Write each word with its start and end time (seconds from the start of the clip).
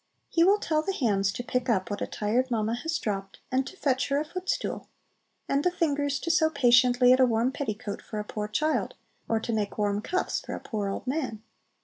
He 0.29 0.43
will 0.43 0.57
tell 0.57 0.81
the 0.81 0.95
hands 0.95 1.31
to 1.33 1.43
pick 1.43 1.69
up 1.69 1.91
what 1.91 2.01
a 2.01 2.07
tired 2.07 2.49
mamma 2.49 2.73
has 2.73 2.97
dropped, 2.97 3.37
and 3.51 3.67
to 3.67 3.77
fetch 3.77 4.09
her 4.09 4.17
a 4.19 4.25
footstool; 4.25 4.87
and 5.47 5.63
the 5.63 5.69
fingers 5.69 6.17
to 6.21 6.31
sew 6.31 6.49
patiently 6.49 7.13
at 7.13 7.19
a 7.19 7.25
warm 7.27 7.51
petticoat 7.51 8.01
for 8.01 8.17
a 8.17 8.23
poor 8.23 8.47
child, 8.47 8.95
or 9.29 9.39
to 9.39 9.53
make 9.53 9.77
warm 9.77 10.01
cuffs 10.01 10.39
for 10.39 10.55
a 10.55 10.59
poor 10.59 10.89
old 10.89 11.05
man. 11.05 11.43